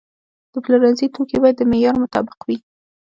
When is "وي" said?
2.47-2.57